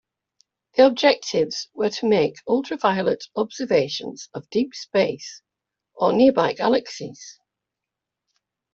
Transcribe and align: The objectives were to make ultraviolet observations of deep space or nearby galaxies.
The 0.75 0.87
objectives 0.87 1.69
were 1.75 1.91
to 1.91 2.07
make 2.07 2.37
ultraviolet 2.49 3.23
observations 3.35 4.29
of 4.33 4.49
deep 4.49 4.73
space 4.73 5.43
or 5.93 6.11
nearby 6.11 6.53
galaxies. 6.53 7.37